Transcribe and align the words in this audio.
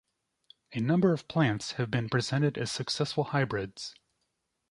A 0.73 0.79
number 0.79 1.13
of 1.13 1.27
plants 1.27 1.73
have 1.73 1.91
been 1.91 2.09
presented 2.09 2.57
as 2.57 2.71
successful 2.71 3.25
hybrids. 3.25 3.93